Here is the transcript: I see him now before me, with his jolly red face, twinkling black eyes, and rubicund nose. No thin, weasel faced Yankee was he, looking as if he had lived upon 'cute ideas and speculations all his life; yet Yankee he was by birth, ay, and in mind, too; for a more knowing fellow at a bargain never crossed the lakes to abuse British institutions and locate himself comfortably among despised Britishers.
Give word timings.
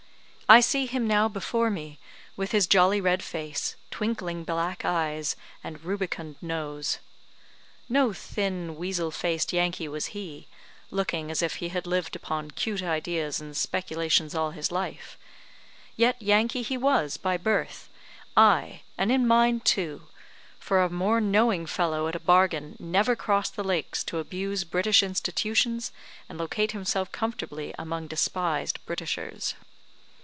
I 0.49 0.59
see 0.59 0.85
him 0.85 1.07
now 1.07 1.29
before 1.29 1.69
me, 1.69 1.97
with 2.35 2.51
his 2.51 2.67
jolly 2.67 2.99
red 2.99 3.23
face, 3.23 3.77
twinkling 3.89 4.43
black 4.43 4.83
eyes, 4.83 5.37
and 5.63 5.81
rubicund 5.81 6.35
nose. 6.41 6.99
No 7.87 8.11
thin, 8.11 8.75
weasel 8.75 9.11
faced 9.11 9.53
Yankee 9.53 9.87
was 9.87 10.07
he, 10.07 10.49
looking 10.89 11.31
as 11.31 11.41
if 11.41 11.55
he 11.63 11.69
had 11.69 11.87
lived 11.87 12.17
upon 12.17 12.51
'cute 12.51 12.83
ideas 12.83 13.39
and 13.39 13.55
speculations 13.55 14.35
all 14.35 14.51
his 14.51 14.73
life; 14.73 15.17
yet 15.95 16.21
Yankee 16.21 16.63
he 16.63 16.75
was 16.75 17.15
by 17.15 17.37
birth, 17.37 17.87
ay, 18.35 18.81
and 18.97 19.09
in 19.09 19.25
mind, 19.25 19.63
too; 19.63 20.07
for 20.59 20.83
a 20.83 20.89
more 20.89 21.21
knowing 21.21 21.65
fellow 21.65 22.09
at 22.09 22.15
a 22.15 22.19
bargain 22.19 22.75
never 22.77 23.15
crossed 23.15 23.55
the 23.55 23.63
lakes 23.63 24.03
to 24.03 24.17
abuse 24.17 24.65
British 24.65 25.01
institutions 25.01 25.93
and 26.27 26.37
locate 26.37 26.73
himself 26.73 27.09
comfortably 27.13 27.73
among 27.79 28.05
despised 28.05 28.85
Britishers. 28.85 29.55